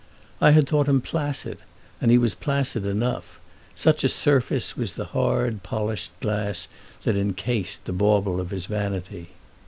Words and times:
I 0.41 0.49
had 0.49 0.67
thought 0.67 0.87
him 0.87 0.99
placid, 0.99 1.59
and 2.01 2.09
he 2.09 2.17
was 2.17 2.33
placid 2.33 2.87
enough; 2.87 3.39
such 3.75 4.03
a 4.03 4.09
surface 4.09 4.75
was 4.75 4.93
the 4.93 5.05
hard 5.13 5.61
polished 5.61 6.19
glass 6.21 6.67
that 7.03 7.15
encased 7.15 7.85
the 7.85 7.93
bauble 7.93 8.41
of 8.41 8.49
his 8.49 8.65
vanity. 8.65 9.29